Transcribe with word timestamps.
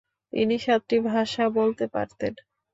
তিনি 0.33 0.55
সাতটি 0.59 0.97
ভাষা 1.09 1.43
বলতে 1.57 1.85
পারতেন। 1.87 2.33